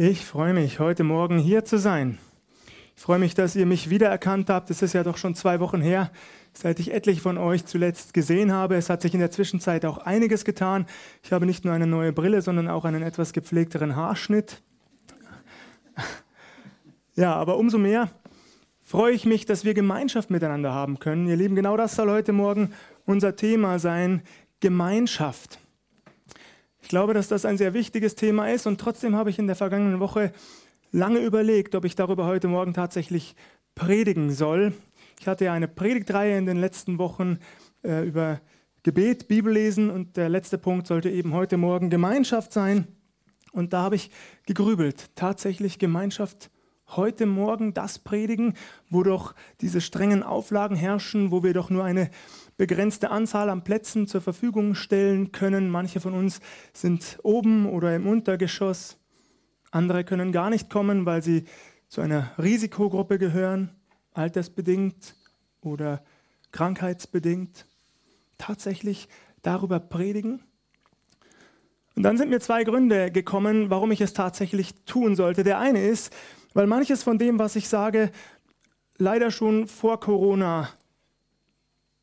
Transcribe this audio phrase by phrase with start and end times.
[0.00, 2.20] Ich freue mich, heute Morgen hier zu sein.
[2.94, 4.70] Ich freue mich, dass ihr mich wiedererkannt habt.
[4.70, 6.12] Es ist ja doch schon zwei Wochen her,
[6.52, 8.76] seit ich etliche von euch zuletzt gesehen habe.
[8.76, 10.86] Es hat sich in der Zwischenzeit auch einiges getan.
[11.24, 14.62] Ich habe nicht nur eine neue Brille, sondern auch einen etwas gepflegteren Haarschnitt.
[17.16, 18.08] Ja, aber umso mehr
[18.80, 21.26] freue ich mich, dass wir Gemeinschaft miteinander haben können.
[21.26, 22.72] Ihr Lieben, genau das soll heute Morgen
[23.04, 24.22] unser Thema sein,
[24.60, 25.58] Gemeinschaft.
[26.88, 29.56] Ich glaube, dass das ein sehr wichtiges Thema ist und trotzdem habe ich in der
[29.56, 30.32] vergangenen Woche
[30.90, 33.36] lange überlegt, ob ich darüber heute Morgen tatsächlich
[33.74, 34.72] predigen soll.
[35.20, 37.40] Ich hatte ja eine Predigtreihe in den letzten Wochen
[37.84, 38.40] äh, über
[38.84, 42.86] Gebet, Bibellesen und der letzte Punkt sollte eben heute Morgen Gemeinschaft sein.
[43.52, 44.10] Und da habe ich
[44.46, 46.50] gegrübelt, tatsächlich Gemeinschaft
[46.96, 48.54] heute Morgen das predigen,
[48.88, 52.08] wo doch diese strengen Auflagen herrschen, wo wir doch nur eine
[52.58, 55.70] begrenzte Anzahl an Plätzen zur Verfügung stellen können.
[55.70, 56.40] Manche von uns
[56.74, 58.98] sind oben oder im Untergeschoss.
[59.70, 61.44] Andere können gar nicht kommen, weil sie
[61.88, 63.70] zu einer Risikogruppe gehören,
[64.12, 65.14] altersbedingt
[65.62, 66.02] oder
[66.52, 67.64] krankheitsbedingt.
[68.38, 69.08] Tatsächlich
[69.42, 70.42] darüber predigen.
[71.94, 75.44] Und dann sind mir zwei Gründe gekommen, warum ich es tatsächlich tun sollte.
[75.44, 76.12] Der eine ist,
[76.54, 78.10] weil manches von dem, was ich sage,
[78.96, 80.68] leider schon vor Corona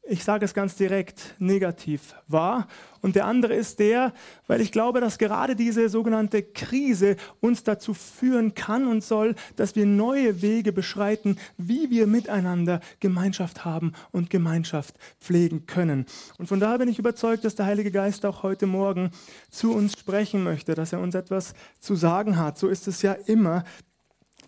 [0.08, 2.67] ich sage es ganz direkt, negativ war.
[3.02, 4.14] Und der andere ist der,
[4.48, 9.76] weil ich glaube, dass gerade diese sogenannte Krise uns dazu führen kann und soll, dass
[9.76, 16.06] wir neue Wege beschreiten, wie wir miteinander Gemeinschaft haben und Gemeinschaft pflegen können.
[16.38, 19.11] Und von daher bin ich überzeugt, dass der Heilige Geist auch heute Morgen
[19.50, 22.58] zu uns sprechen möchte, dass er uns etwas zu sagen hat.
[22.58, 23.64] So ist es ja immer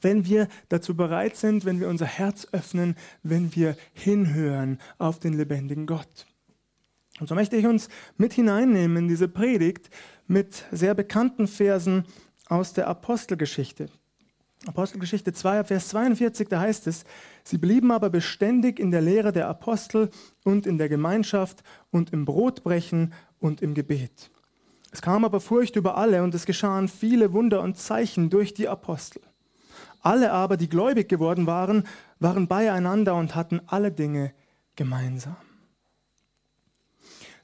[0.02, 5.34] wenn wir dazu bereit sind, wenn wir unser Herz öffnen, wenn wir hinhören auf den
[5.34, 6.26] lebendigen Gott.
[7.20, 9.90] Und so möchte ich uns mit hineinnehmen in diese Predigt
[10.28, 12.06] mit sehr bekannten Versen
[12.48, 13.90] aus der Apostelgeschichte.
[14.66, 17.06] Apostelgeschichte 2, Vers 42, da heißt es,
[17.44, 20.10] sie blieben aber beständig in der Lehre der Apostel
[20.44, 24.32] und in der Gemeinschaft und im Brotbrechen und im Gebet.
[24.92, 28.68] Es kam aber Furcht über alle und es geschahen viele Wunder und Zeichen durch die
[28.68, 29.22] Apostel.
[30.08, 31.84] Alle aber, die gläubig geworden waren,
[32.20, 34.32] waren beieinander und hatten alle Dinge
[34.78, 35.36] gemeinsam.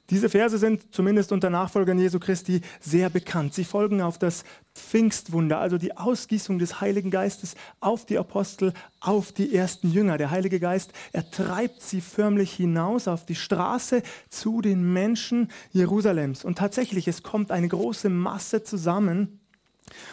[0.08, 3.52] Diese Verse sind zumindest unter Nachfolgern Jesu Christi sehr bekannt.
[3.52, 9.30] Sie folgen auf das Pfingstwunder, also die Ausgießung des Heiligen Geistes auf die Apostel, auf
[9.32, 10.16] die ersten Jünger.
[10.16, 16.46] Der Heilige Geist, er treibt sie förmlich hinaus auf die Straße zu den Menschen Jerusalems.
[16.46, 19.43] Und tatsächlich, es kommt eine große Masse zusammen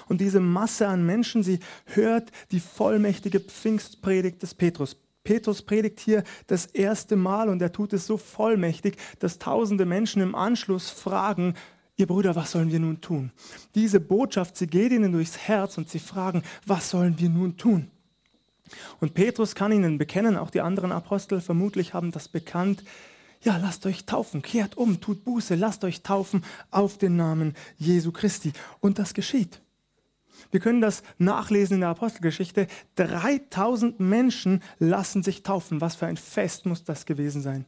[0.07, 4.97] und diese Masse an Menschen, sie hört die vollmächtige Pfingstpredigt des Petrus.
[5.23, 10.21] Petrus predigt hier das erste Mal und er tut es so vollmächtig, dass tausende Menschen
[10.21, 11.53] im Anschluss fragen,
[11.95, 13.31] ihr Brüder, was sollen wir nun tun?
[13.75, 17.91] Diese Botschaft, sie geht ihnen durchs Herz und sie fragen, was sollen wir nun tun?
[18.99, 22.83] Und Petrus kann ihnen bekennen, auch die anderen Apostel vermutlich haben das bekannt,
[23.44, 28.12] ja, lasst euch taufen, kehrt um, tut Buße, lasst euch taufen auf den Namen Jesu
[28.12, 28.53] Christi.
[28.79, 29.62] Und das geschieht.
[30.52, 32.68] Wir können das nachlesen in der Apostelgeschichte.
[32.96, 35.81] 3000 Menschen lassen sich taufen.
[35.81, 37.66] Was für ein Fest muss das gewesen sein?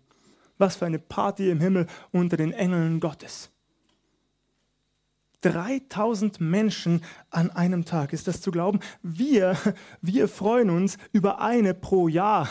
[0.58, 3.50] Was für eine Party im Himmel unter den Engeln Gottes.
[5.42, 8.14] 3000 Menschen an einem Tag.
[8.14, 8.80] Ist das zu glauben?
[9.02, 9.58] Wir,
[10.02, 12.50] wir freuen uns über eine pro Jahr.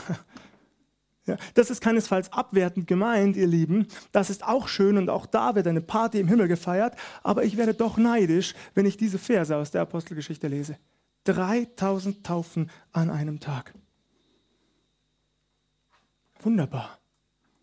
[1.25, 3.87] Ja, das ist keinesfalls abwertend gemeint, ihr Lieben.
[4.11, 6.97] Das ist auch schön und auch da wird eine Party im Himmel gefeiert.
[7.23, 10.77] Aber ich werde doch neidisch, wenn ich diese Verse aus der Apostelgeschichte lese.
[11.25, 13.73] 3000 Taufen an einem Tag.
[16.41, 16.99] Wunderbar.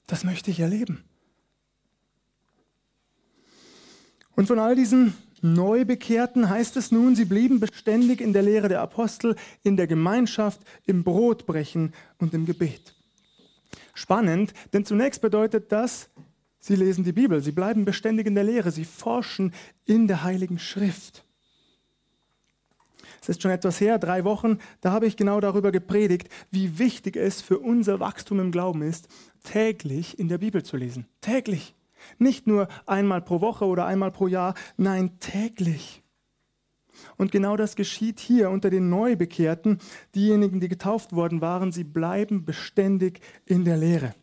[0.07, 1.03] Das möchte ich erleben.
[4.35, 8.81] Und von all diesen Neubekehrten heißt es nun, sie blieben beständig in der Lehre der
[8.81, 12.95] Apostel, in der Gemeinschaft, im Brotbrechen und im Gebet.
[13.93, 16.09] Spannend, denn zunächst bedeutet das,
[16.59, 19.53] sie lesen die Bibel, sie bleiben beständig in der Lehre, sie forschen
[19.85, 21.25] in der Heiligen Schrift.
[23.21, 27.15] Es ist schon etwas her, drei Wochen, da habe ich genau darüber gepredigt, wie wichtig
[27.15, 29.07] es für unser Wachstum im Glauben ist,
[29.43, 31.05] täglich in der Bibel zu lesen.
[31.21, 31.75] Täglich.
[32.17, 35.98] Nicht nur einmal pro Woche oder einmal pro Jahr, nein, täglich.
[37.17, 39.79] Und genau das geschieht hier unter den Neubekehrten.
[40.15, 44.15] Diejenigen, die getauft worden waren, sie bleiben beständig in der Lehre.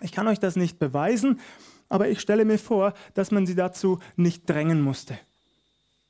[0.00, 1.40] Ich kann euch das nicht beweisen,
[1.88, 5.18] aber ich stelle mir vor, dass man sie dazu nicht drängen musste.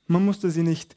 [0.07, 0.95] Man musste sie nicht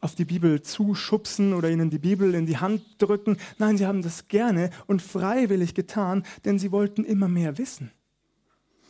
[0.00, 3.38] auf die Bibel zuschubsen oder ihnen die Bibel in die Hand drücken.
[3.58, 7.90] Nein, sie haben das gerne und freiwillig getan, denn sie wollten immer mehr wissen.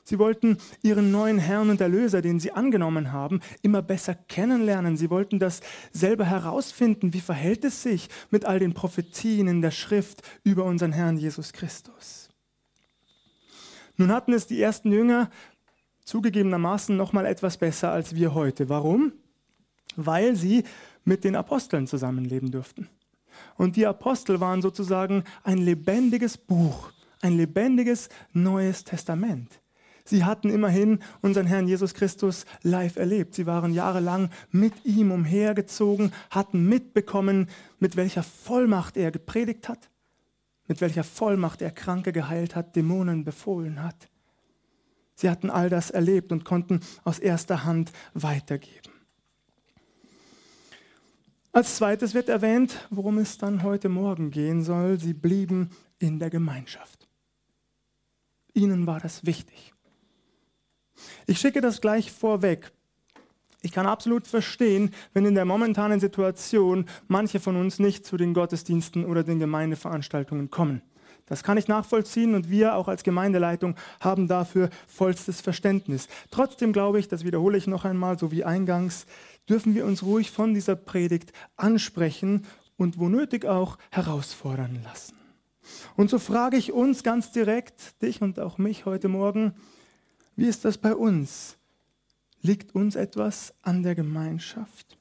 [0.09, 4.97] Sie wollten ihren neuen Herrn und Erlöser, den sie angenommen haben, immer besser kennenlernen.
[4.97, 5.61] Sie wollten das
[5.91, 7.13] selber herausfinden.
[7.13, 11.53] Wie verhält es sich mit all den Prophetien in der Schrift über unseren Herrn Jesus
[11.53, 12.29] Christus?
[13.97, 15.29] Nun hatten es die ersten Jünger
[16.05, 18.69] zugegebenermaßen noch mal etwas besser als wir heute.
[18.69, 19.13] Warum?
[19.97, 20.63] Weil sie
[21.05, 22.89] mit den Aposteln zusammenleben durften.
[23.57, 26.93] Und die Apostel waren sozusagen ein lebendiges Buch,
[27.23, 29.59] ein lebendiges Neues Testament.
[30.09, 33.35] Sie hatten immerhin unseren Herrn Jesus Christus live erlebt.
[33.35, 37.49] Sie waren jahrelang mit ihm umhergezogen, hatten mitbekommen,
[37.81, 39.91] mit welcher Vollmacht er gepredigt hat,
[40.69, 44.09] mit welcher Vollmacht er Kranke geheilt hat, Dämonen befohlen hat.
[45.17, 48.93] Sie hatten all das erlebt und konnten aus erster Hand weitergeben.
[51.51, 55.01] Als zweites wird erwähnt, worum es dann heute Morgen gehen soll.
[55.01, 57.09] Sie blieben in der Gemeinschaft.
[58.53, 59.73] Ihnen war das wichtig.
[61.27, 62.73] Ich schicke das gleich vorweg.
[63.63, 68.33] Ich kann absolut verstehen, wenn in der momentanen Situation manche von uns nicht zu den
[68.35, 70.83] Gottesdiensten oder den Gemeindeveranstaltungen kommen.
[71.27, 76.07] Das kann ich nachvollziehen und wir auch als Gemeindeleitung haben dafür vollstes Verständnis.
[76.31, 79.07] Trotzdem glaube ich, das wiederhole ich noch einmal, so wie eingangs,
[79.49, 82.47] dürfen wir uns ruhig von dieser Predigt ansprechen
[82.77, 85.17] und wo nötig auch herausfordern lassen.
[85.97, 89.55] Und so frage ich uns ganz direkt, dich und auch mich heute Morgen,
[90.37, 91.57] wie ist das bei uns?
[92.43, 94.99] Liegt uns etwas an der Gemeinschaft?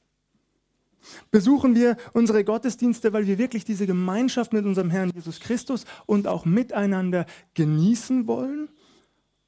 [1.29, 6.27] Besuchen wir unsere Gottesdienste, weil wir wirklich diese Gemeinschaft mit unserem Herrn Jesus Christus und
[6.27, 8.69] auch miteinander genießen wollen?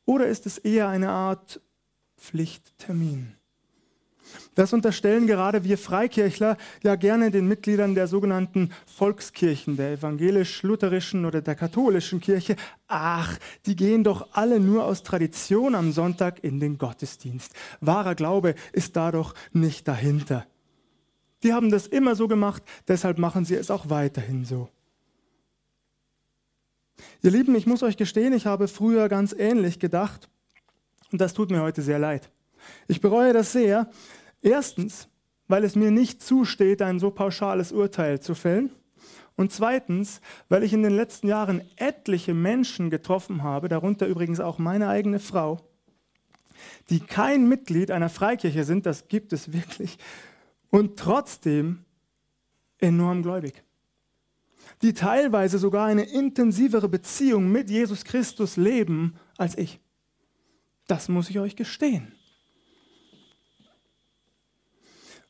[0.05, 1.61] Oder ist es eher eine Art
[2.17, 3.36] Pflichttermin?
[4.57, 11.43] Das unterstellen gerade wir Freikirchler ja gerne den Mitgliedern der sogenannten Volkskirchen, der evangelisch-lutherischen oder
[11.43, 12.55] der katholischen Kirche.
[12.87, 13.37] Ach,
[13.67, 17.53] die gehen doch alle nur aus Tradition am Sonntag in den Gottesdienst.
[17.81, 20.47] Wahrer Glaube ist da doch nicht dahinter.
[21.43, 24.69] Die haben das immer so gemacht, deshalb machen sie es auch weiterhin so.
[27.21, 30.29] Ihr Lieben, ich muss euch gestehen, ich habe früher ganz ähnlich gedacht
[31.11, 32.31] und das tut mir heute sehr leid.
[32.87, 33.89] Ich bereue das sehr.
[34.41, 35.09] Erstens,
[35.47, 38.71] weil es mir nicht zusteht, ein so pauschales Urteil zu fällen.
[39.35, 40.19] Und zweitens,
[40.49, 45.19] weil ich in den letzten Jahren etliche Menschen getroffen habe, darunter übrigens auch meine eigene
[45.19, 45.61] Frau,
[46.89, 49.99] die kein Mitglied einer Freikirche sind, das gibt es wirklich,
[50.69, 51.85] und trotzdem
[52.79, 53.63] enorm gläubig.
[54.81, 59.79] Die teilweise sogar eine intensivere Beziehung mit Jesus Christus leben als ich.
[60.87, 62.16] Das muss ich euch gestehen.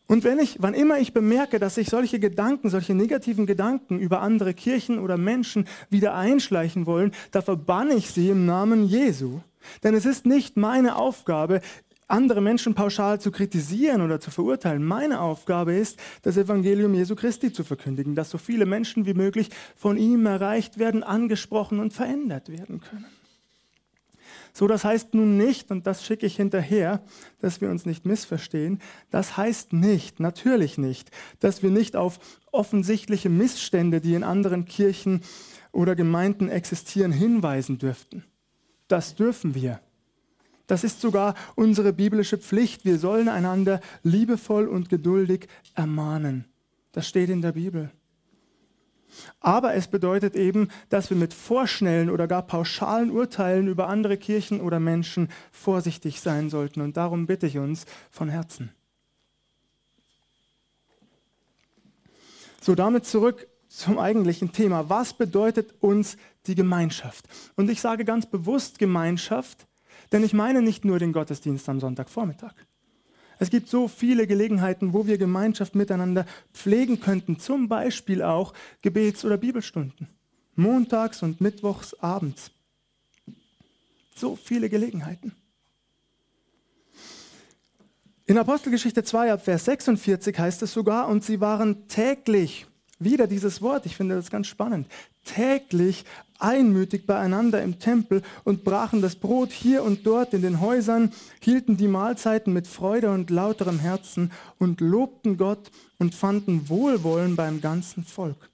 [0.07, 4.21] Und wenn ich, wann immer ich bemerke, dass sich solche Gedanken, solche negativen Gedanken über
[4.21, 9.41] andere Kirchen oder Menschen wieder einschleichen wollen, da verbanne ich sie im Namen Jesu.
[9.83, 11.59] Denn es ist nicht meine Aufgabe,
[12.07, 14.83] andere Menschen pauschal zu kritisieren oder zu verurteilen.
[14.83, 19.49] Meine Aufgabe ist, das Evangelium Jesu Christi zu verkündigen, dass so viele Menschen wie möglich
[19.75, 23.05] von ihm erreicht werden, angesprochen und verändert werden können.
[24.57, 27.03] So, das heißt nun nicht, und das schicke ich hinterher,
[27.41, 28.81] dass wir uns nicht missverstehen,
[29.11, 32.17] das heißt nicht, natürlich nicht, dass wir nicht auf
[32.51, 35.21] offensichtliche Missstände, die in anderen Kirchen
[35.71, 38.23] oder Gemeinden existieren, hinweisen dürften.
[38.87, 39.79] Das dürfen wir.
[40.65, 42.83] Das ist sogar unsere biblische Pflicht.
[42.83, 46.45] Wir sollen einander liebevoll und geduldig ermahnen.
[46.93, 47.91] Das steht in der Bibel.
[49.39, 54.61] Aber es bedeutet eben, dass wir mit vorschnellen oder gar pauschalen Urteilen über andere Kirchen
[54.61, 56.81] oder Menschen vorsichtig sein sollten.
[56.81, 58.71] Und darum bitte ich uns von Herzen.
[62.61, 64.89] So, damit zurück zum eigentlichen Thema.
[64.89, 67.25] Was bedeutet uns die Gemeinschaft?
[67.55, 69.67] Und ich sage ganz bewusst Gemeinschaft,
[70.11, 72.53] denn ich meine nicht nur den Gottesdienst am Sonntagvormittag.
[73.39, 79.25] Es gibt so viele Gelegenheiten, wo wir Gemeinschaft miteinander pflegen könnten, zum Beispiel auch Gebets-
[79.25, 80.07] oder Bibelstunden,
[80.55, 82.51] montags und mittwochs abends.
[84.15, 85.33] So viele Gelegenheiten.
[88.25, 92.67] In Apostelgeschichte 2 Vers 46 heißt es sogar, und sie waren täglich,
[92.99, 94.87] wieder dieses Wort, ich finde das ganz spannend,
[95.23, 96.05] täglich
[96.39, 101.77] einmütig beieinander im Tempel und brachen das Brot hier und dort in den Häusern, hielten
[101.77, 108.03] die Mahlzeiten mit Freude und lauterem Herzen und lobten Gott und fanden Wohlwollen beim ganzen
[108.03, 108.49] Volk.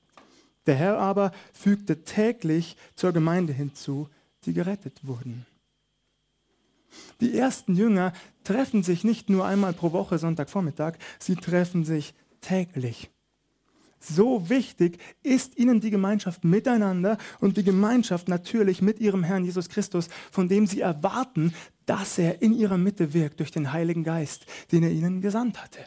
[0.65, 4.09] Der Herr aber fügte täglich zur Gemeinde hinzu,
[4.45, 5.45] die gerettet wurden.
[7.21, 13.09] Die ersten Jünger treffen sich nicht nur einmal pro Woche Sonntagvormittag, sie treffen sich täglich.
[14.03, 19.69] So wichtig ist ihnen die Gemeinschaft miteinander und die Gemeinschaft natürlich mit ihrem Herrn Jesus
[19.69, 21.53] Christus, von dem sie erwarten,
[21.85, 25.79] dass er in ihrer Mitte wirkt durch den Heiligen Geist, den er ihnen gesandt hatte.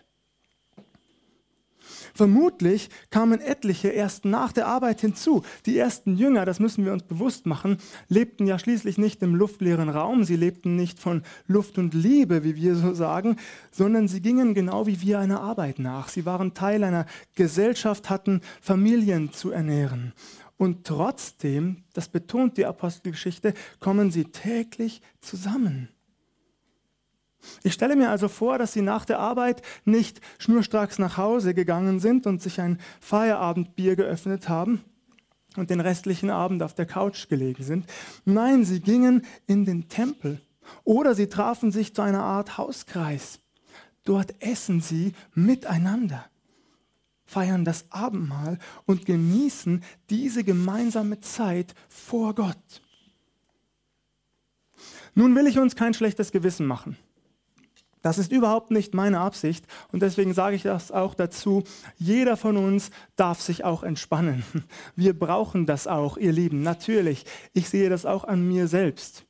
[2.14, 5.42] Vermutlich kamen etliche erst nach der Arbeit hinzu.
[5.66, 9.88] Die ersten Jünger, das müssen wir uns bewusst machen, lebten ja schließlich nicht im luftleeren
[9.88, 13.36] Raum, sie lebten nicht von Luft und Liebe, wie wir so sagen,
[13.70, 16.08] sondern sie gingen genau wie wir einer Arbeit nach.
[16.08, 20.12] Sie waren Teil einer Gesellschaft, hatten Familien zu ernähren.
[20.56, 25.90] Und trotzdem, das betont die Apostelgeschichte, kommen sie täglich zusammen.
[27.62, 32.00] Ich stelle mir also vor, dass sie nach der Arbeit nicht schnurstracks nach Hause gegangen
[32.00, 34.84] sind und sich ein Feierabendbier geöffnet haben
[35.56, 37.86] und den restlichen Abend auf der Couch gelegen sind.
[38.24, 40.40] Nein, sie gingen in den Tempel
[40.84, 43.40] oder sie trafen sich zu einer Art Hauskreis.
[44.04, 46.24] Dort essen sie miteinander,
[47.24, 52.82] feiern das Abendmahl und genießen diese gemeinsame Zeit vor Gott.
[55.14, 56.96] Nun will ich uns kein schlechtes Gewissen machen.
[58.06, 61.64] Das ist überhaupt nicht meine Absicht und deswegen sage ich das auch dazu.
[61.96, 64.44] Jeder von uns darf sich auch entspannen.
[64.94, 67.24] Wir brauchen das auch, ihr Lieben, natürlich.
[67.52, 69.26] Ich sehe das auch an mir selbst.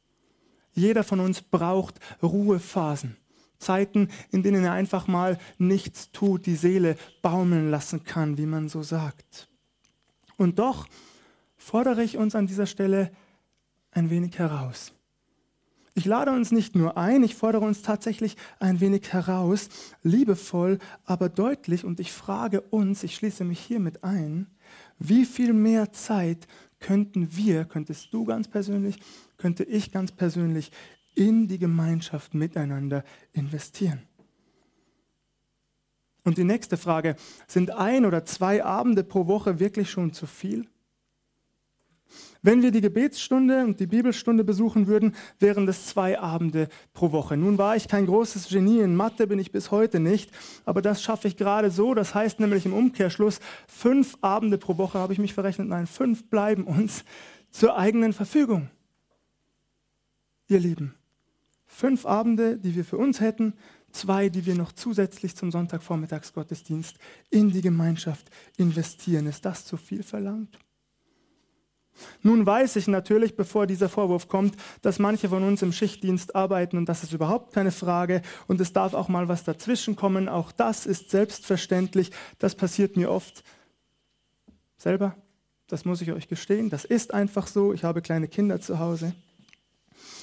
[0.74, 3.16] Jeder von uns braucht Ruhephasen.
[3.56, 8.68] Zeiten, in denen er einfach mal nichts tut, die Seele baumeln lassen kann, wie man
[8.68, 9.48] so sagt.
[10.36, 10.86] Und doch
[11.56, 13.10] fordere ich uns an dieser Stelle
[13.90, 14.92] ein wenig heraus.
[15.98, 19.70] Ich lade uns nicht nur ein, ich fordere uns tatsächlich ein wenig heraus,
[20.02, 21.86] liebevoll, aber deutlich.
[21.86, 24.46] Und ich frage uns, ich schließe mich hiermit ein,
[24.98, 26.46] wie viel mehr Zeit
[26.80, 28.98] könnten wir, könntest du ganz persönlich,
[29.38, 30.70] könnte ich ganz persönlich
[31.14, 34.02] in die Gemeinschaft miteinander investieren?
[36.24, 40.68] Und die nächste Frage, sind ein oder zwei Abende pro Woche wirklich schon zu viel?
[42.46, 47.36] Wenn wir die Gebetsstunde und die Bibelstunde besuchen würden, wären das zwei Abende pro Woche.
[47.36, 50.30] Nun war ich kein großes Genie in Mathe, bin ich bis heute nicht,
[50.64, 51.92] aber das schaffe ich gerade so.
[51.92, 55.66] Das heißt nämlich im Umkehrschluss, fünf Abende pro Woche habe ich mich verrechnet.
[55.66, 57.04] Nein, fünf bleiben uns
[57.50, 58.70] zur eigenen Verfügung.
[60.46, 60.94] Ihr Lieben,
[61.66, 63.54] fünf Abende, die wir für uns hätten,
[63.90, 66.96] zwei, die wir noch zusätzlich zum Sonntagvormittagsgottesdienst
[67.28, 69.26] in die Gemeinschaft investieren.
[69.26, 70.56] Ist das zu viel verlangt?
[72.22, 76.76] Nun weiß ich natürlich, bevor dieser Vorwurf kommt, dass manche von uns im Schichtdienst arbeiten
[76.76, 80.28] und das ist überhaupt keine Frage und es darf auch mal was dazwischen kommen.
[80.28, 82.10] Auch das ist selbstverständlich.
[82.38, 83.44] Das passiert mir oft
[84.76, 85.16] selber.
[85.68, 86.70] Das muss ich euch gestehen.
[86.70, 87.72] Das ist einfach so.
[87.72, 89.14] Ich habe kleine Kinder zu Hause.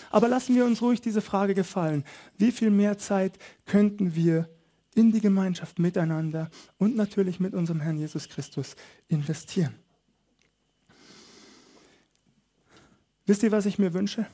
[0.09, 2.05] Aber lassen wir uns ruhig diese Frage gefallen.
[2.37, 4.47] Wie viel mehr Zeit könnten wir
[4.95, 8.75] in die Gemeinschaft miteinander und natürlich mit unserem Herrn Jesus Christus
[9.07, 9.73] investieren?
[13.25, 14.25] Wisst ihr, was ich mir wünsche?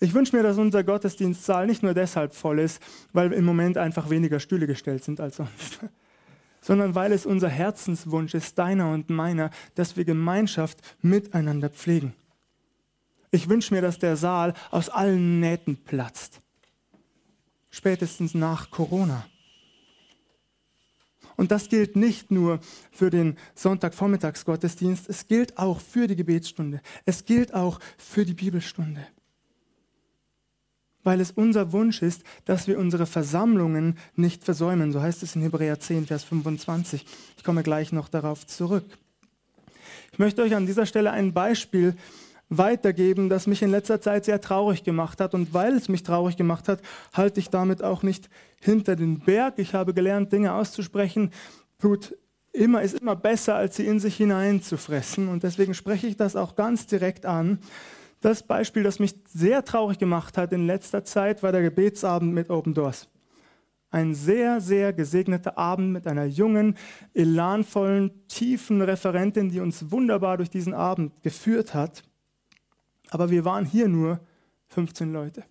[0.00, 4.10] Ich wünsche mir, dass unser Gottesdienstsaal nicht nur deshalb voll ist, weil im Moment einfach
[4.10, 5.80] weniger Stühle gestellt sind als sonst,
[6.60, 12.14] sondern weil es unser Herzenswunsch ist, deiner und meiner, dass wir Gemeinschaft miteinander pflegen.
[13.30, 16.40] Ich wünsche mir, dass der Saal aus allen Nähten platzt.
[17.70, 19.24] Spätestens nach Corona.
[21.40, 26.82] Und das gilt nicht nur für den Sonntagvormittagsgottesdienst, es gilt auch für die Gebetsstunde.
[27.06, 29.06] Es gilt auch für die Bibelstunde.
[31.02, 34.92] Weil es unser Wunsch ist, dass wir unsere Versammlungen nicht versäumen.
[34.92, 37.06] So heißt es in Hebräer 10, Vers 25.
[37.38, 38.84] Ich komme gleich noch darauf zurück.
[40.12, 41.96] Ich möchte euch an dieser Stelle ein Beispiel
[42.50, 45.34] weitergeben, das mich in letzter Zeit sehr traurig gemacht hat.
[45.34, 46.82] Und weil es mich traurig gemacht hat,
[47.14, 48.28] halte ich damit auch nicht
[48.60, 49.54] hinter den Berg.
[49.58, 51.30] Ich habe gelernt, Dinge auszusprechen,
[51.78, 52.16] tut
[52.52, 55.28] immer, ist immer besser, als sie in sich hineinzufressen.
[55.28, 57.60] Und deswegen spreche ich das auch ganz direkt an.
[58.20, 62.50] Das Beispiel, das mich sehr traurig gemacht hat in letzter Zeit, war der Gebetsabend mit
[62.50, 63.08] Open Doors.
[63.92, 66.76] Ein sehr, sehr gesegneter Abend mit einer jungen,
[67.14, 72.04] elanvollen, tiefen Referentin, die uns wunderbar durch diesen Abend geführt hat.
[73.10, 74.20] Aber wir waren hier nur
[74.68, 75.44] 15 Leute.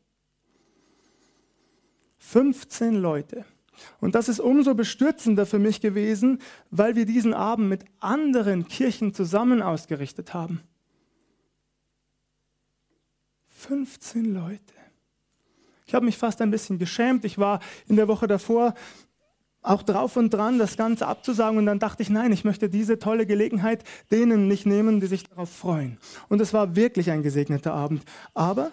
[2.17, 3.45] 15 Leute.
[4.01, 9.13] Und das ist umso bestürzender für mich gewesen, weil wir diesen Abend mit anderen Kirchen
[9.13, 10.61] zusammen ausgerichtet haben.
[13.47, 14.73] 15 Leute.
[15.85, 17.25] Ich habe mich fast ein bisschen geschämt.
[17.25, 18.73] Ich war in der Woche davor
[19.69, 21.57] auch drauf und dran, das Ganze abzusagen.
[21.59, 25.23] Und dann dachte ich, nein, ich möchte diese tolle Gelegenheit denen nicht nehmen, die sich
[25.23, 25.97] darauf freuen.
[26.27, 28.03] Und es war wirklich ein gesegneter Abend.
[28.33, 28.71] Aber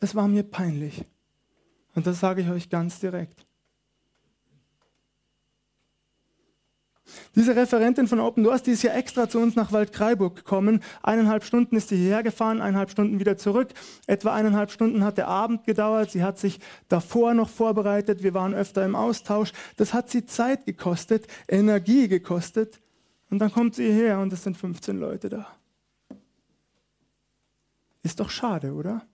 [0.00, 1.04] es war mir peinlich.
[1.94, 3.46] Und das sage ich euch ganz direkt.
[7.40, 10.82] Diese Referentin von Open Doors, die ist ja extra zu uns nach Waldkraiburg gekommen.
[11.02, 13.72] Eineinhalb Stunden ist sie hierher gefahren, eineinhalb Stunden wieder zurück.
[14.06, 16.10] Etwa eineinhalb Stunden hat der Abend gedauert.
[16.10, 18.22] Sie hat sich davor noch vorbereitet.
[18.22, 19.52] Wir waren öfter im Austausch.
[19.78, 22.78] Das hat sie Zeit gekostet, Energie gekostet.
[23.30, 25.46] Und dann kommt sie hierher und es sind 15 Leute da.
[28.02, 29.06] Ist doch schade, oder?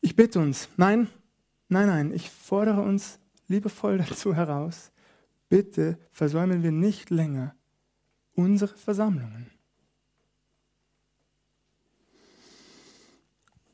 [0.00, 1.06] Ich bitte uns, nein,
[1.68, 4.90] Nein, nein, ich fordere uns liebevoll dazu heraus,
[5.48, 7.54] bitte versäumen wir nicht länger
[8.34, 9.50] unsere Versammlungen.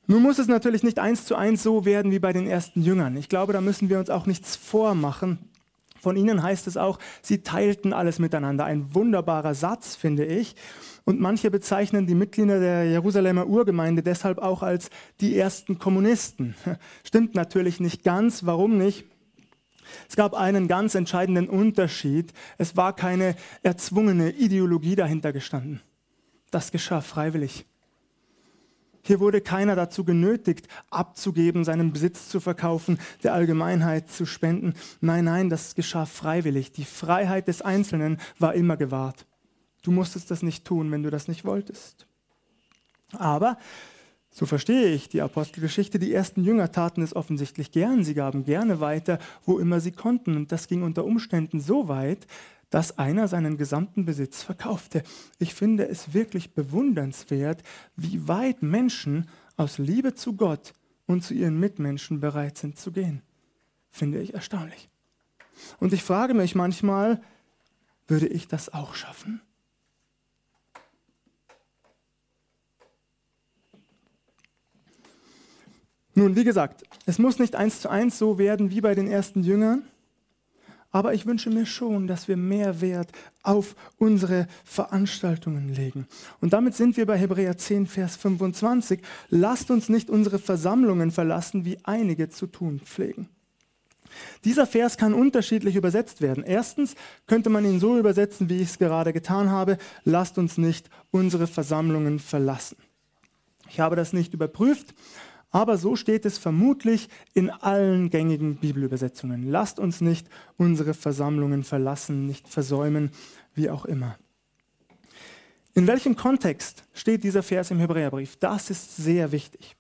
[0.07, 3.17] Nun muss es natürlich nicht eins zu eins so werden wie bei den ersten Jüngern.
[3.17, 5.39] Ich glaube, da müssen wir uns auch nichts vormachen.
[6.05, 8.67] Von ihnen heißt es auch, sie teilten alles miteinander.
[8.67, 10.55] Ein wunderbarer Satz, finde ich.
[11.07, 14.91] Und manche bezeichnen die Mitglieder der Jerusalemer Urgemeinde deshalb auch als
[15.23, 16.55] die ersten Kommunisten.
[17.05, 18.45] Stimmt natürlich nicht ganz.
[18.45, 19.07] Warum nicht?
[20.11, 22.35] Es gab einen ganz entscheidenden Unterschied.
[22.59, 25.81] Es war keine erzwungene Ideologie dahinter gestanden.
[26.51, 27.65] Das geschah freiwillig.
[29.07, 34.73] Hier wurde keiner dazu genötigt, abzugeben, seinen Besitz zu verkaufen, der Allgemeinheit zu spenden.
[35.03, 36.73] Nein, nein, das geschah freiwillig.
[36.73, 39.27] Die Freiheit des Einzelnen war immer gewahrt.
[39.83, 42.07] Du musstest das nicht tun, wenn du das nicht wolltest.
[43.13, 43.59] Aber,
[44.31, 48.05] so verstehe ich die Apostelgeschichte, die ersten Jünger taten es offensichtlich gern.
[48.05, 50.35] Sie gaben gerne weiter, wo immer sie konnten.
[50.35, 52.27] Und das ging unter Umständen so weit,
[52.75, 55.05] dass einer seinen gesamten Besitz verkaufte.
[55.39, 57.63] Ich finde es wirklich bewundernswert,
[57.95, 60.75] wie weit Menschen aus Liebe zu Gott
[61.07, 63.23] und zu ihren Mitmenschen bereit sind zu gehen.
[63.91, 64.89] Finde ich erstaunlich.
[65.79, 67.23] Und ich frage mich manchmal,
[68.09, 69.41] würde ich das auch schaffen?
[76.17, 79.45] Nun, wie gesagt, es muss nicht eins zu eins so werden wie bei den ersten
[79.45, 79.89] Jüngern.
[80.95, 83.11] Aber ich wünsche mir schon, dass wir mehr Wert
[83.43, 86.07] auf unsere Veranstaltungen legen.
[86.41, 89.01] Und damit sind wir bei Hebräer 10, Vers 25.
[89.29, 93.29] Lasst uns nicht unsere Versammlungen verlassen, wie einige zu tun pflegen.
[94.45, 96.45] Dieser Vers kann unterschiedlich übersetzt werden.
[96.45, 96.95] Erstens
[97.27, 99.79] könnte man ihn so übersetzen, wie ich es gerade getan habe.
[100.05, 102.77] Lasst uns nicht unsere Versammlungen verlassen.
[103.69, 104.95] Ich habe das nicht überprüft,
[105.55, 109.45] aber so steht es vermutlich in allen gängigen Bibelübersetzungen.
[109.45, 113.13] Lasst uns nicht unsere Versammlungen verlassen, nicht versäumen,
[113.55, 114.19] wie auch immer.
[115.75, 118.35] In welchem Kontext steht dieser Vers im Hebräerbrief?
[118.37, 119.77] Das ist sehr wichtig.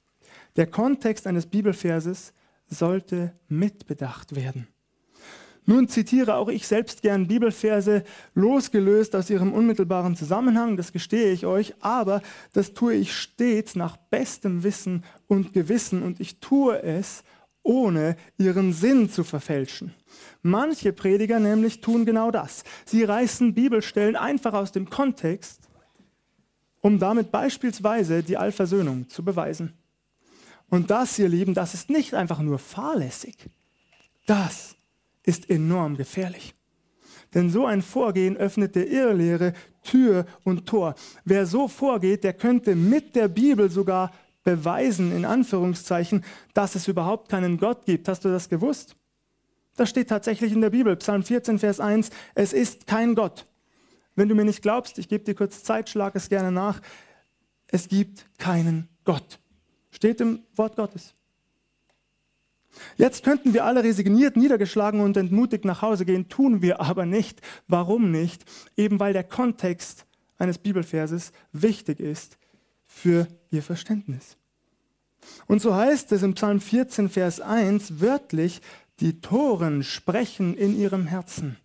[0.54, 2.32] Der Kontext eines Bibelverses
[2.68, 4.68] sollte mitbedacht werden.
[5.66, 11.46] Nun zitiere auch ich selbst gern Bibelverse, losgelöst aus ihrem unmittelbaren Zusammenhang, das gestehe ich
[11.46, 12.20] euch, aber
[12.52, 17.24] das tue ich stets nach bestem Wissen und Gewissen und ich tue es,
[17.62, 19.94] ohne ihren Sinn zu verfälschen.
[20.42, 22.62] Manche Prediger nämlich tun genau das.
[22.84, 25.68] Sie reißen Bibelstellen einfach aus dem Kontext,
[26.82, 29.72] um damit beispielsweise die Allversöhnung zu beweisen.
[30.68, 33.48] Und das, ihr Lieben, das ist nicht einfach nur fahrlässig.
[34.26, 34.76] Das
[35.24, 36.54] ist enorm gefährlich.
[37.34, 40.94] Denn so ein Vorgehen öffnet der Irrlehre Tür und Tor.
[41.24, 44.12] Wer so vorgeht, der könnte mit der Bibel sogar
[44.44, 48.08] beweisen, in Anführungszeichen, dass es überhaupt keinen Gott gibt.
[48.08, 48.96] Hast du das gewusst?
[49.76, 53.46] Das steht tatsächlich in der Bibel, Psalm 14, Vers 1, es ist kein Gott.
[54.14, 56.80] Wenn du mir nicht glaubst, ich gebe dir kurz Zeit, schlag es gerne nach.
[57.66, 59.40] Es gibt keinen Gott.
[59.90, 61.14] Steht im Wort Gottes.
[62.96, 67.40] Jetzt könnten wir alle resigniert, niedergeschlagen und entmutigt nach Hause gehen, tun wir aber nicht.
[67.68, 68.44] Warum nicht?
[68.76, 70.06] Eben weil der Kontext
[70.38, 72.38] eines Bibelverses wichtig ist
[72.86, 74.36] für ihr Verständnis.
[75.46, 78.60] Und so heißt es im Psalm 14, Vers 1 wörtlich,
[79.00, 81.56] die Toren sprechen in ihrem Herzen.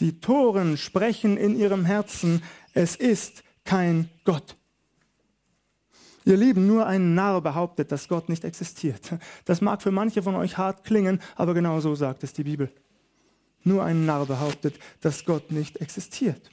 [0.00, 2.42] Die Toren sprechen in ihrem Herzen,
[2.74, 4.57] es ist kein Gott.
[6.28, 9.14] Ihr Lieben, nur ein Narr behauptet, dass Gott nicht existiert.
[9.46, 12.70] Das mag für manche von euch hart klingen, aber genau so sagt es die Bibel.
[13.64, 16.50] Nur ein Narr behauptet, dass Gott nicht existiert.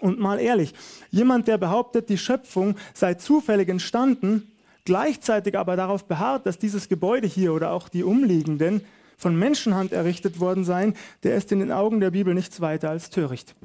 [0.00, 0.74] Und mal ehrlich,
[1.10, 4.52] jemand, der behauptet, die Schöpfung sei zufällig entstanden,
[4.84, 8.82] gleichzeitig aber darauf beharrt, dass dieses Gebäude hier oder auch die umliegenden
[9.16, 13.08] von Menschenhand errichtet worden seien, der ist in den Augen der Bibel nichts weiter als
[13.08, 13.56] töricht.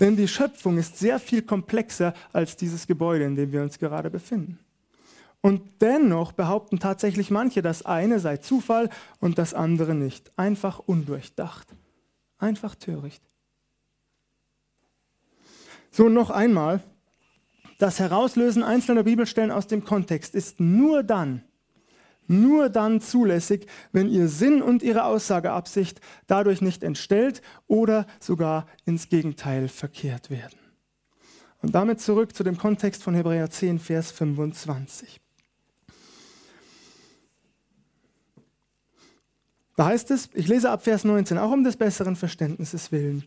[0.00, 4.10] Denn die Schöpfung ist sehr viel komplexer als dieses Gebäude, in dem wir uns gerade
[4.10, 4.58] befinden.
[5.40, 10.32] Und dennoch behaupten tatsächlich manche, das eine sei Zufall und das andere nicht.
[10.36, 11.68] Einfach undurchdacht.
[12.38, 13.22] Einfach töricht.
[15.90, 16.80] So, noch einmal.
[17.78, 21.44] Das Herauslösen einzelner Bibelstellen aus dem Kontext ist nur dann
[22.28, 29.08] nur dann zulässig, wenn ihr Sinn und ihre Aussageabsicht dadurch nicht entstellt oder sogar ins
[29.08, 30.58] Gegenteil verkehrt werden.
[31.60, 35.20] Und damit zurück zu dem Kontext von Hebräer 10, Vers 25.
[39.78, 43.22] Da heißt es, ich lese ab Vers 19, auch um des besseren Verständnisses willen.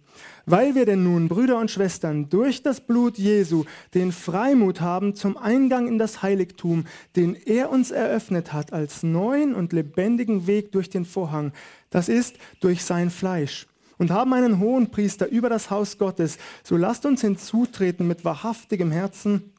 [0.46, 5.38] Weil wir denn nun, Brüder und Schwestern, durch das Blut Jesu den Freimut haben zum
[5.38, 10.90] Eingang in das Heiligtum, den er uns eröffnet hat, als neuen und lebendigen Weg durch
[10.90, 11.54] den Vorhang,
[11.90, 13.66] das ist durch sein Fleisch,
[13.98, 18.92] und haben einen hohen Priester über das Haus Gottes, so lasst uns hinzutreten mit wahrhaftigem
[18.92, 19.51] Herzen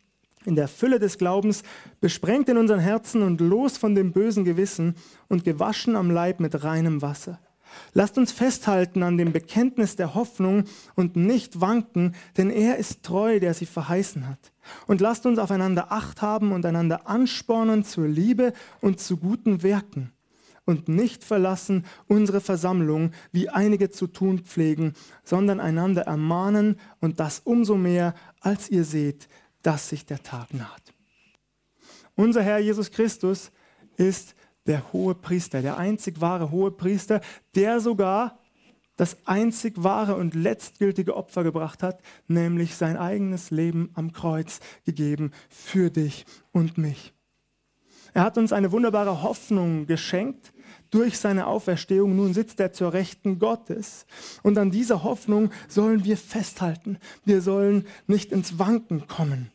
[0.44, 1.62] in der Fülle des Glaubens,
[2.00, 4.94] besprengt in unseren Herzen und los von dem bösen Gewissen
[5.28, 7.38] und gewaschen am Leib mit reinem Wasser.
[7.94, 13.40] Lasst uns festhalten an dem Bekenntnis der Hoffnung und nicht wanken, denn er ist treu,
[13.40, 14.52] der sie verheißen hat.
[14.87, 20.12] Und lasst uns aufeinander Acht haben und einander anspornen zur Liebe und zu guten Werken.
[20.64, 24.92] Und nicht verlassen unsere Versammlung, wie einige zu tun pflegen,
[25.24, 29.28] sondern einander ermahnen und das umso mehr, als ihr seht,
[29.62, 30.92] dass sich der Tag naht.
[32.14, 33.51] Unser Herr Jesus Christus
[33.96, 34.35] ist
[34.66, 37.20] der hohe Priester, der einzig wahre hohe Priester,
[37.55, 38.38] der sogar
[38.96, 45.33] das einzig wahre und letztgültige Opfer gebracht hat, nämlich sein eigenes Leben am Kreuz gegeben
[45.48, 47.14] für dich und mich.
[48.14, 50.53] Er hat uns eine wunderbare Hoffnung geschenkt
[50.92, 52.14] durch seine Auferstehung.
[52.14, 54.07] Nun sitzt er zur Rechten Gottes.
[54.44, 56.98] Und an dieser Hoffnung sollen wir festhalten.
[57.24, 59.50] Wir sollen nicht ins Wanken kommen.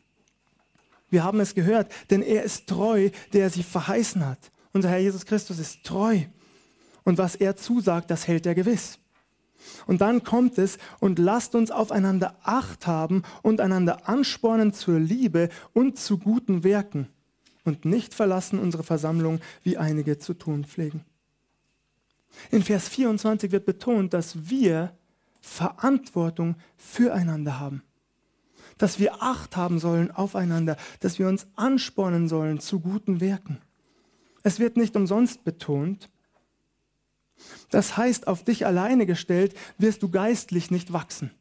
[1.10, 4.52] Wir haben es gehört, denn er ist treu, der sie verheißen hat.
[4.74, 6.20] Unser Herr Jesus Christus ist treu.
[7.06, 9.00] Und was er zusagt, das hält er gewiss.
[9.86, 15.50] Und dann kommt es und lasst uns aufeinander Acht haben und einander anspornen zur Liebe
[15.74, 17.08] und zu guten Werken
[17.64, 21.04] und nicht verlassen unsere Versammlung, wie einige zu tun pflegen.
[22.52, 24.96] In Vers 24 wird betont, dass wir
[25.42, 27.84] Verantwortung füreinander haben
[28.78, 33.60] dass wir Acht haben sollen aufeinander, dass wir uns anspornen sollen zu guten Werken.
[34.44, 36.10] Es wird nicht umsonst betont.
[37.70, 41.32] Das heißt, auf dich alleine gestellt wirst du geistlich nicht wachsen.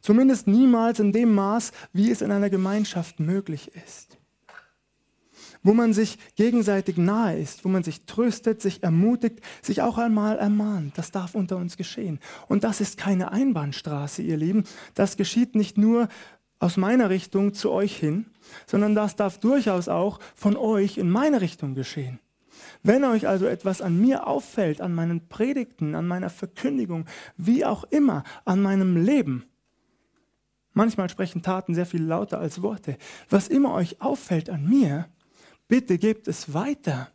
[0.00, 4.18] Zumindest niemals in dem Maß, wie es in einer Gemeinschaft möglich ist.
[5.62, 10.38] Wo man sich gegenseitig nahe ist, wo man sich tröstet, sich ermutigt, sich auch einmal
[10.38, 10.98] ermahnt.
[10.98, 12.18] Das darf unter uns geschehen.
[12.48, 14.64] Und das ist keine Einbahnstraße, ihr Lieben.
[14.94, 16.08] Das geschieht nicht nur,
[16.62, 18.26] aus meiner Richtung zu euch hin,
[18.66, 22.20] sondern das darf durchaus auch von euch in meine Richtung geschehen.
[22.84, 27.82] Wenn euch also etwas an mir auffällt, an meinen Predigten, an meiner Verkündigung, wie auch
[27.84, 29.44] immer, an meinem Leben,
[30.72, 32.96] manchmal sprechen Taten sehr viel lauter als Worte,
[33.28, 35.08] was immer euch auffällt an mir,
[35.72, 37.10] bitte gebt es weiter.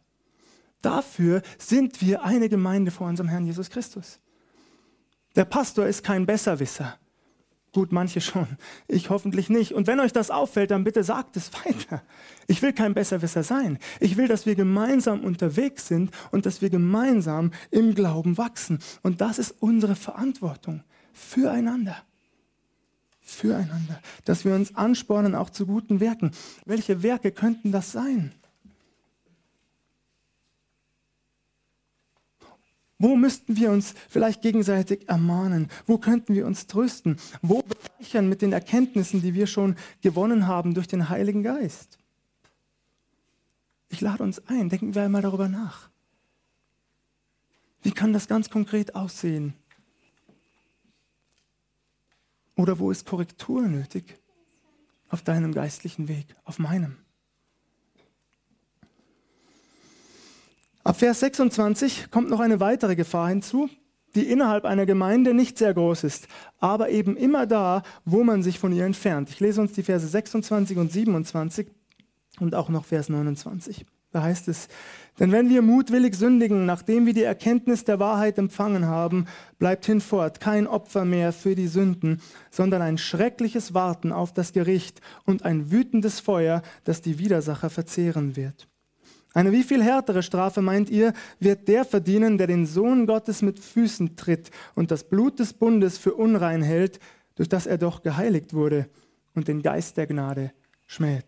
[0.81, 4.19] Dafür sind wir eine Gemeinde vor unserem Herrn Jesus Christus.
[5.35, 6.97] Der Pastor ist kein Besserwisser.
[7.71, 8.47] Gut, manche schon.
[8.87, 9.73] Ich hoffentlich nicht.
[9.73, 12.01] Und wenn euch das auffällt, dann bitte sagt es weiter.
[12.47, 13.77] Ich will kein Besserwisser sein.
[13.99, 18.79] Ich will, dass wir gemeinsam unterwegs sind und dass wir gemeinsam im Glauben wachsen.
[19.03, 20.81] Und das ist unsere Verantwortung
[21.13, 21.97] füreinander.
[23.21, 24.01] Füreinander.
[24.25, 26.31] Dass wir uns anspornen, auch zu guten Werken.
[26.65, 28.33] Welche Werke könnten das sein?
[32.99, 35.69] Wo müssten wir uns vielleicht gegenseitig ermahnen?
[35.85, 37.17] Wo könnten wir uns trösten?
[37.41, 41.99] Wo bereichern mit den Erkenntnissen, die wir schon gewonnen haben durch den Heiligen Geist?
[43.89, 45.89] Ich lade uns ein, denken wir einmal darüber nach.
[47.83, 49.53] Wie kann das ganz konkret aussehen?
[52.55, 54.19] Oder wo ist Korrektur nötig?
[55.09, 56.97] Auf deinem geistlichen Weg, auf meinem.
[60.87, 63.69] Ab Vers 26 kommt noch eine weitere Gefahr hinzu,
[64.15, 68.57] die innerhalb einer Gemeinde nicht sehr groß ist, aber eben immer da, wo man sich
[68.57, 69.29] von ihr entfernt.
[69.29, 71.67] Ich lese uns die Verse 26 und 27
[72.39, 73.85] und auch noch Vers 29.
[74.13, 74.69] Da heißt es,
[75.19, 79.25] denn wenn wir mutwillig sündigen, nachdem wir die Erkenntnis der Wahrheit empfangen haben,
[79.59, 85.01] bleibt hinfort kein Opfer mehr für die Sünden, sondern ein schreckliches Warten auf das Gericht
[85.25, 88.69] und ein wütendes Feuer, das die Widersacher verzehren wird.
[89.33, 93.59] Eine wie viel härtere Strafe, meint ihr, wird der verdienen, der den Sohn Gottes mit
[93.59, 96.99] Füßen tritt und das Blut des Bundes für unrein hält,
[97.35, 98.89] durch das er doch geheiligt wurde
[99.35, 100.51] und den Geist der Gnade
[100.87, 101.25] schmäht.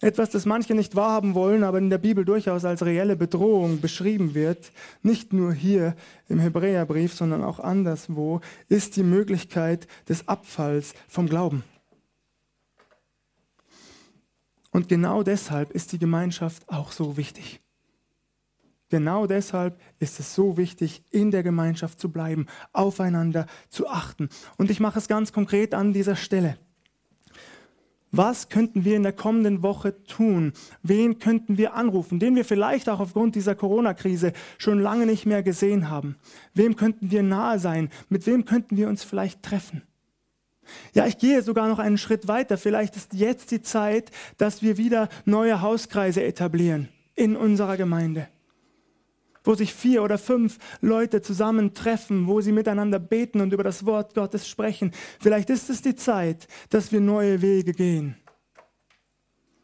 [0.00, 4.34] Etwas, das manche nicht wahrhaben wollen, aber in der Bibel durchaus als reelle Bedrohung beschrieben
[4.34, 5.96] wird, nicht nur hier
[6.28, 11.64] im Hebräerbrief, sondern auch anderswo, ist die Möglichkeit des Abfalls vom Glauben.
[14.76, 17.62] Und genau deshalb ist die Gemeinschaft auch so wichtig.
[18.90, 24.28] Genau deshalb ist es so wichtig, in der Gemeinschaft zu bleiben, aufeinander zu achten.
[24.58, 26.58] Und ich mache es ganz konkret an dieser Stelle.
[28.10, 30.52] Was könnten wir in der kommenden Woche tun?
[30.82, 35.42] Wen könnten wir anrufen, den wir vielleicht auch aufgrund dieser Corona-Krise schon lange nicht mehr
[35.42, 36.16] gesehen haben?
[36.52, 37.88] Wem könnten wir nahe sein?
[38.10, 39.84] Mit wem könnten wir uns vielleicht treffen?
[40.94, 42.58] Ja, ich gehe sogar noch einen Schritt weiter.
[42.58, 48.28] Vielleicht ist jetzt die Zeit, dass wir wieder neue Hauskreise etablieren in unserer Gemeinde
[49.46, 54.14] wo sich vier oder fünf Leute zusammentreffen, wo sie miteinander beten und über das Wort
[54.14, 54.90] Gottes sprechen.
[55.20, 58.16] Vielleicht ist es die Zeit, dass wir neue Wege gehen.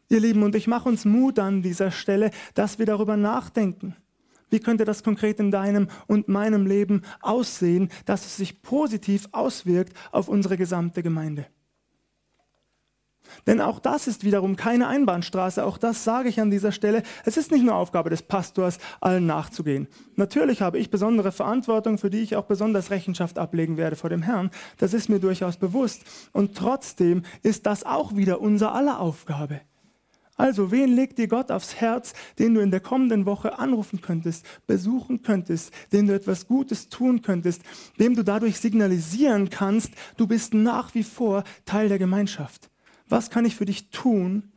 [0.09, 3.95] Ihr Lieben, und ich mache uns Mut an dieser Stelle, dass wir darüber nachdenken.
[4.53, 9.97] Wie könnte das konkret in deinem und meinem Leben aussehen, dass es sich positiv auswirkt
[10.11, 11.47] auf unsere gesamte Gemeinde?
[13.47, 15.65] Denn auch das ist wiederum keine Einbahnstraße.
[15.65, 17.01] Auch das sage ich an dieser Stelle.
[17.25, 19.87] Es ist nicht nur Aufgabe des Pastors, allen nachzugehen.
[20.17, 24.21] Natürlich habe ich besondere Verantwortung, für die ich auch besonders Rechenschaft ablegen werde vor dem
[24.21, 24.51] Herrn.
[24.77, 26.03] Das ist mir durchaus bewusst.
[26.31, 29.61] Und trotzdem ist das auch wieder unser aller Aufgabe.
[30.35, 34.45] Also, wen legt dir Gott aufs Herz, den du in der kommenden Woche anrufen könntest,
[34.65, 37.61] besuchen könntest, dem du etwas Gutes tun könntest,
[37.99, 42.71] dem du dadurch signalisieren kannst, du bist nach wie vor Teil der Gemeinschaft?
[43.07, 44.51] Was kann ich für dich tun,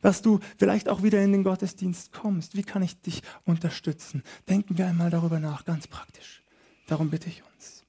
[0.00, 2.56] dass du vielleicht auch wieder in den Gottesdienst kommst?
[2.56, 4.24] Wie kann ich dich unterstützen?
[4.48, 6.42] Denken wir einmal darüber nach, ganz praktisch.
[6.88, 7.84] Darum bitte ich uns.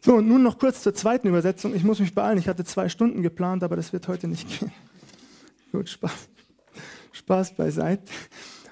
[0.00, 1.74] So, und nun noch kurz zur zweiten Übersetzung.
[1.74, 4.72] Ich muss mich beeilen, ich hatte zwei Stunden geplant, aber das wird heute nicht gehen.
[5.74, 6.28] Gut, Spaß,
[7.10, 8.04] Spaß beiseite.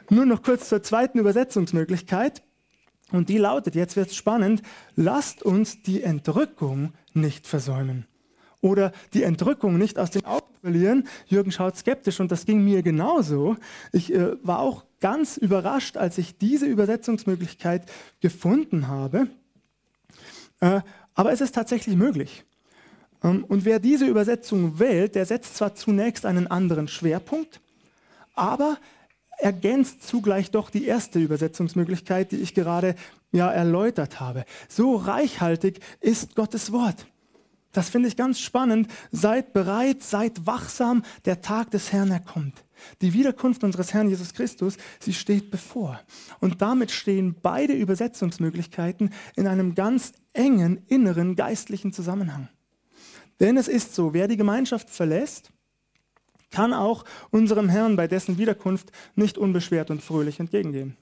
[0.09, 2.45] Nur noch kurz zur zweiten Übersetzungsmöglichkeit.
[3.11, 4.63] Und die lautet, jetzt wird es spannend,
[4.95, 8.07] lasst uns die Entrückung nicht versäumen
[8.61, 11.09] oder die Entrückung nicht aus den Augen verlieren.
[11.27, 13.57] Jürgen schaut skeptisch und das ging mir genauso.
[13.91, 19.27] Ich äh, war auch ganz überrascht, als ich diese Übersetzungsmöglichkeit gefunden habe.
[20.61, 20.83] Äh,
[21.15, 22.45] aber es ist tatsächlich möglich.
[23.23, 27.61] Ähm, und wer diese Übersetzung wählt, der setzt zwar zunächst einen anderen Schwerpunkt,
[28.35, 28.79] aber
[29.39, 32.95] ergänzt zugleich doch die erste Übersetzungsmöglichkeit, die ich gerade
[33.33, 34.45] ja erläutert habe.
[34.69, 37.07] So reichhaltig ist Gottes Wort.
[37.73, 38.89] Das finde ich ganz spannend.
[39.11, 42.65] Seid bereit, seid wachsam, der Tag des Herrn erkommt.
[43.01, 46.01] Die Wiederkunft unseres Herrn Jesus Christus, sie steht bevor.
[46.41, 52.49] Und damit stehen beide Übersetzungsmöglichkeiten in einem ganz engen inneren geistlichen Zusammenhang.
[53.43, 55.51] Denn es ist so, wer die Gemeinschaft verlässt,
[56.51, 60.97] kann auch unserem Herrn bei dessen Wiederkunft nicht unbeschwert und fröhlich entgegengehen.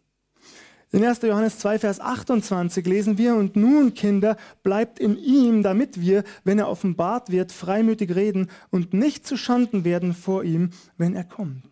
[0.90, 1.20] In 1.
[1.22, 6.58] Johannes 2, Vers 28 lesen wir, und nun, Kinder, bleibt in ihm, damit wir, wenn
[6.58, 11.62] er offenbart wird, freimütig reden und nicht zu Schanden werden vor ihm, wenn er kommt.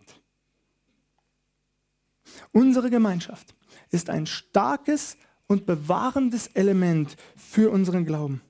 [2.53, 3.55] Unsere Gemeinschaft
[3.91, 8.43] ist ein starkes und bewahrendes Element für unseren Glauben.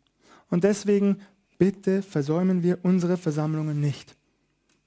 [0.51, 1.21] Und deswegen
[1.59, 4.17] bitte versäumen wir unsere Versammlungen nicht.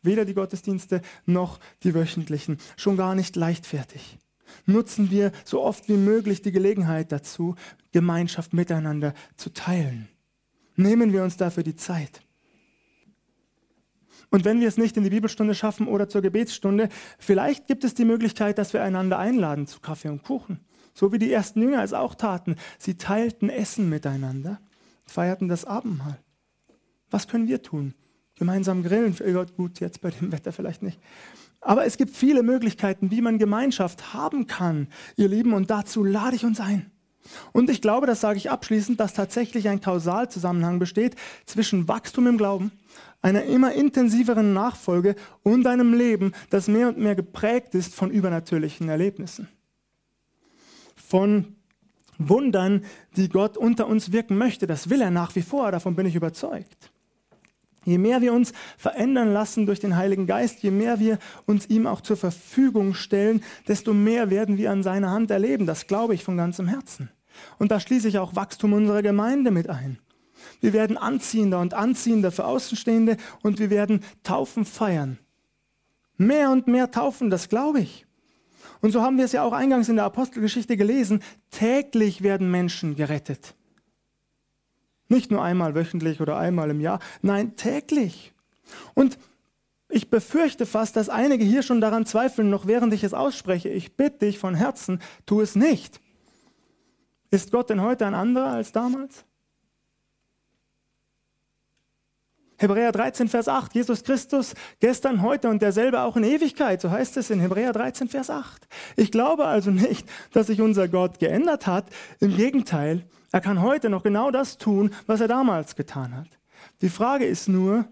[0.02, 4.18] Weder die Gottesdienste noch die wöchentlichen, schon gar nicht leichtfertig
[4.66, 7.56] nutzen wir so oft wie möglich die Gelegenheit dazu,
[7.92, 10.08] Gemeinschaft miteinander zu teilen.
[10.76, 12.22] Nehmen wir uns dafür die Zeit.
[14.30, 16.88] Und wenn wir es nicht in die Bibelstunde schaffen oder zur Gebetsstunde,
[17.20, 20.62] vielleicht gibt es die Möglichkeit, dass wir einander einladen zu Kaffee und Kuchen.
[20.94, 22.56] So wie die ersten Jünger es auch taten.
[22.80, 24.62] Sie teilten Essen miteinander,
[25.06, 26.18] feierten das Abendmahl.
[27.12, 27.94] Was können wir tun?
[28.36, 31.00] Gemeinsam grillen, für Gott gut, jetzt bei dem Wetter vielleicht nicht.
[31.60, 36.36] Aber es gibt viele Möglichkeiten, wie man Gemeinschaft haben kann, ihr Lieben, und dazu lade
[36.36, 36.90] ich uns ein.
[37.52, 42.38] Und ich glaube, das sage ich abschließend, dass tatsächlich ein Kausalzusammenhang besteht zwischen Wachstum im
[42.38, 42.72] Glauben,
[43.22, 48.90] einer immer intensiveren Nachfolge und einem Leben, das mehr und mehr geprägt ist von übernatürlichen
[48.90, 49.48] Erlebnissen.
[50.96, 51.56] Von
[52.18, 54.68] Wundern, die Gott unter uns wirken möchte.
[54.68, 56.91] Das will er nach wie vor, davon bin ich überzeugt.
[57.84, 61.18] Je mehr wir uns verändern lassen durch den Heiligen Geist, je mehr wir
[61.48, 65.66] uns ihm auch zur Verfügung stellen, desto mehr werden wir an seiner Hand erleben.
[65.66, 67.10] Das glaube ich von ganzem Herzen.
[67.58, 69.98] Und da schließe ich auch Wachstum unserer Gemeinde mit ein.
[70.60, 75.18] Wir werden anziehender und anziehender für Außenstehende und wir werden Taufen feiern.
[76.18, 78.06] Mehr und mehr Taufen, das glaube ich.
[78.82, 81.24] Und so haben wir es ja auch eingangs in der Apostelgeschichte gelesen.
[81.50, 83.56] Täglich werden Menschen gerettet.
[85.12, 88.32] Nicht nur einmal wöchentlich oder einmal im Jahr, nein, täglich.
[88.94, 89.18] Und
[89.90, 93.68] ich befürchte fast, dass einige hier schon daran zweifeln, noch während ich es ausspreche.
[93.68, 96.00] Ich bitte dich von Herzen, tu es nicht.
[97.30, 99.26] Ist Gott denn heute ein anderer als damals?
[102.62, 103.74] Hebräer 13, Vers 8.
[103.74, 106.80] Jesus Christus gestern, heute und derselbe auch in Ewigkeit.
[106.80, 108.68] So heißt es in Hebräer 13, Vers 8.
[108.96, 111.88] Ich glaube also nicht, dass sich unser Gott geändert hat.
[112.20, 116.28] Im Gegenteil, er kann heute noch genau das tun, was er damals getan hat.
[116.84, 117.86] Die Frage ist nur,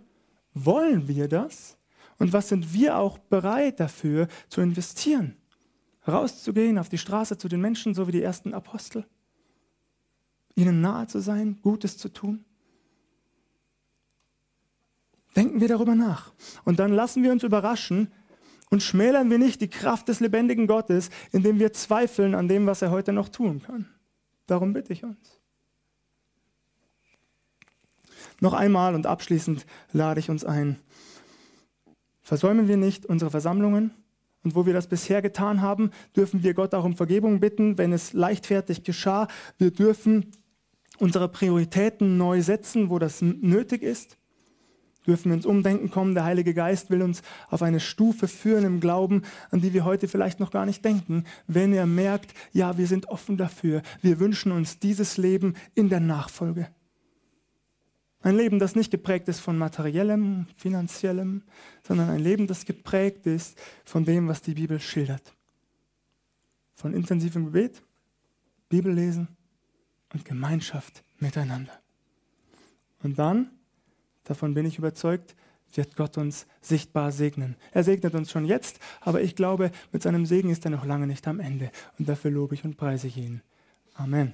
[0.53, 1.75] wollen wir das?
[2.19, 5.35] Und was sind wir auch bereit dafür zu investieren?
[6.07, 9.07] Rauszugehen auf die Straße zu den Menschen, so wie die ersten Apostel?
[10.53, 12.45] Ihnen nahe zu sein, Gutes zu tun?
[15.39, 16.33] Denken wir darüber nach.
[16.65, 18.11] Und dann lassen wir uns überraschen
[18.69, 22.81] und schmälern wir nicht die Kraft des lebendigen Gottes, indem wir zweifeln an dem, was
[22.81, 23.87] er heute noch tun kann.
[24.47, 25.39] Darum bitte ich uns.
[28.41, 30.77] Noch einmal und abschließend lade ich uns ein.
[32.21, 33.91] Versäumen wir nicht unsere Versammlungen
[34.43, 37.93] und wo wir das bisher getan haben, dürfen wir Gott auch um Vergebung bitten, wenn
[37.93, 39.29] es leichtfertig geschah.
[39.57, 40.33] Wir dürfen
[40.97, 44.18] unsere Prioritäten neu setzen, wo das nötig ist
[45.05, 46.13] dürfen wir ins Umdenken kommen.
[46.13, 50.07] Der Heilige Geist will uns auf eine Stufe führen im Glauben, an die wir heute
[50.07, 53.81] vielleicht noch gar nicht denken, wenn er merkt, ja, wir sind offen dafür.
[54.01, 56.67] Wir wünschen uns dieses Leben in der Nachfolge.
[58.21, 61.43] Ein Leben, das nicht geprägt ist von materiellem, finanziellem,
[61.83, 65.33] sondern ein Leben, das geprägt ist von dem, was die Bibel schildert.
[66.73, 67.81] Von intensivem Gebet,
[68.67, 69.29] Bibellesen
[70.13, 71.71] und Gemeinschaft miteinander.
[73.01, 73.51] Und dann
[74.29, 75.35] davon bin ich überzeugt,
[75.73, 77.55] wird Gott uns sichtbar segnen.
[77.71, 81.07] Er segnet uns schon jetzt, aber ich glaube, mit seinem Segen ist er noch lange
[81.07, 81.71] nicht am Ende.
[81.97, 83.41] Und dafür lobe ich und preise ich ihn.
[83.95, 84.33] Amen.